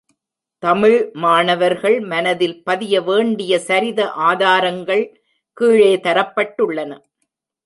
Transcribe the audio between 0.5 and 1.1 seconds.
Tamil